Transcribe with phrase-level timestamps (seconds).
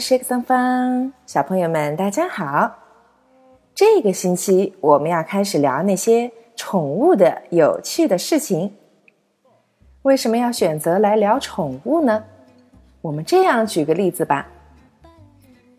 [0.00, 2.74] 是个桑芳，小朋友们大家好。
[3.74, 8.72] 这个星期我们要开始聊那些宠物的有趣的事情。
[10.00, 12.24] 为什么要选择来聊宠物呢？
[13.02, 14.48] 我们这样举个例子吧。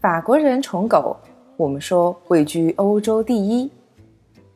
[0.00, 1.16] 法国人宠狗，
[1.56, 3.68] 我们说位居欧洲第一。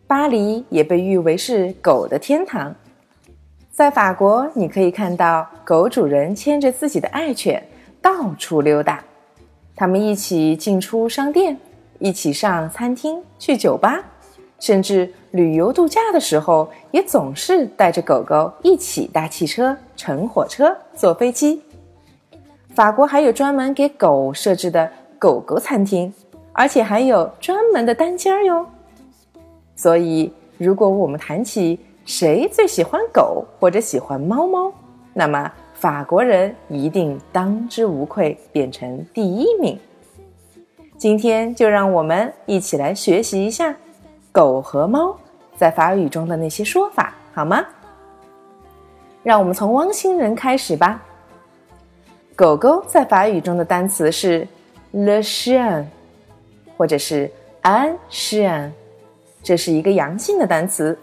[0.07, 2.73] 巴黎也被誉为是狗的天堂。
[3.73, 7.61] 在法国，你可以看到狗主人牵着自己的爱犬
[8.01, 9.03] 到处溜达，
[9.79, 11.57] 他们一起进出商店，
[12.01, 14.03] 一起上餐厅、去酒吧，
[14.59, 21.63] 甚至旅游度假的时候，也总是带着狗狗一起搭汽车、乘火车、坐飞机。
[22.75, 26.13] 法国还有专门给狗设置的狗狗餐厅，
[26.53, 28.67] 而且还有专门的单间哟。
[29.77, 34.73] 所以，如果我们谈起，谁最喜欢狗或者喜欢猫猫？
[35.15, 39.79] 那么法国人一定当之无愧，变成第一名。
[40.97, 43.73] 今天就让我们一起来学习一下
[44.33, 45.17] 狗和猫
[45.57, 47.65] 在法语中的那些说法，好吗？
[49.23, 51.01] 让我们从汪星人开始吧。
[52.35, 54.49] 狗狗在法语中的单词是
[54.91, 55.85] le chien，
[56.77, 57.31] 或者是
[57.63, 58.73] un chien，
[59.45, 60.99] 这是一个阳性的单词。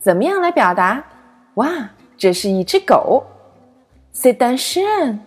[0.00, 1.04] 怎么样来表达？
[1.54, 1.88] 哇，
[2.18, 3.24] 这是一只狗
[4.10, 5.20] ，C 丹山。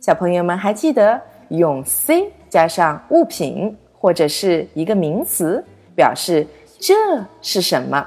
[0.00, 6.44] 小朋友们还记得用 c 加上物品或者是一个名词，表示
[6.80, 6.94] 这
[7.40, 8.04] 是什么？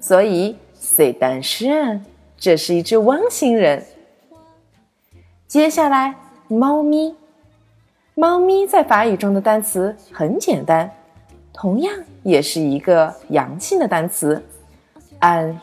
[0.00, 2.02] 所以 C 丹山
[2.38, 3.84] 这是一只汪星人。
[5.46, 6.14] 接下来，
[6.48, 7.14] 猫咪，
[8.14, 10.90] 猫咪在法语中的单词很简单。
[11.52, 14.42] 同样也是一个阳性的单词
[15.20, 15.56] ，un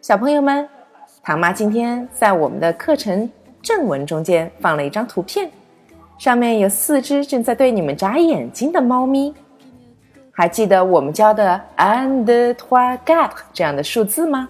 [0.00, 0.66] 小朋友们，
[1.22, 5.50] 唐妈今天在我们的课程正文中间放了一张图片，
[6.16, 9.34] 上面有四只正在对你们眨眼睛的猫咪。
[10.30, 14.48] 还记得我们教的 un deux trois quatre 这样的数字吗？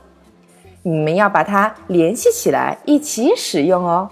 [0.84, 4.08] 你们要把它联系起来，一起使用哦。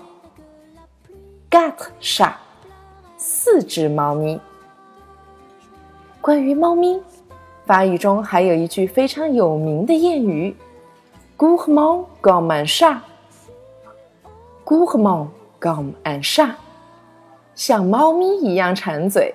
[1.49, 2.33] Gat sha，
[3.17, 4.41] 四只猫咪。
[6.21, 7.01] 关于猫咪，
[7.71, 10.57] 法语中还有一句非常有名的谚语
[11.37, 12.99] g o u r m a n comme un chat。
[14.65, 15.29] g o u r m a n
[15.61, 16.51] comme un chat，
[17.55, 19.33] 像猫咪一样馋嘴，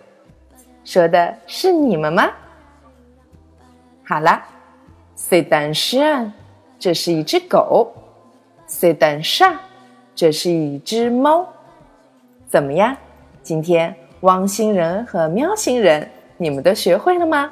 [0.83, 2.29] 说的是你们吗？
[4.03, 4.43] 好了
[5.17, 6.29] ，c'est un chien，
[6.77, 7.89] 这是一只狗
[8.67, 9.55] ；c'est un chat，
[10.13, 11.47] 这是一只猫。
[12.49, 12.97] 怎么样？
[13.41, 17.49] 今天汪星人和喵星人，你们都学会了吗？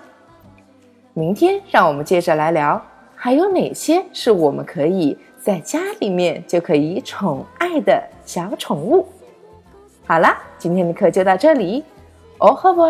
[1.16, 2.82] 明天让我们接着来聊，
[3.16, 9.08] 还有哪些是我们可以在家里面就可以宠爱的小宠物？
[10.08, 11.84] 好啦，今天的课就到这里，
[12.40, 12.84] 哦呵吧。